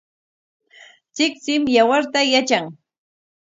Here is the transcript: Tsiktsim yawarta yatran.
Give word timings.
Tsiktsim 1.13 1.63
yawarta 1.75 2.21
yatran. 2.31 2.65